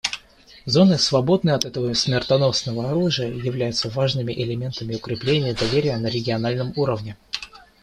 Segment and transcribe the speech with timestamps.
[0.65, 7.17] Зоны, свободные от этого смертоносного оружия, являются важными элементами укрепления доверия на региональном уровне.